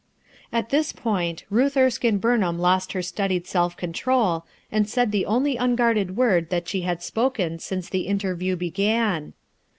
At 0.51 0.71
this 0.71 0.93
point 0.93 1.43
Ruth 1.51 1.75
Erskinc 1.75 2.21
Burnham 2.21 2.57
lost 2.57 2.93
her 2.93 3.03
studied 3.03 3.45
self 3.45 3.77
control 3.77 4.47
and 4.71 4.89
said 4.89 5.11
the 5.11 5.27
only 5.27 5.57
unguarded 5.57 6.17
word 6.17 6.49
that 6.49 6.67
she 6.67 6.81
had 6.81 7.03
spoken 7.03 7.59
since 7.59 7.87
the 7.87 8.07
interview 8.07 8.55
began. 8.55 9.33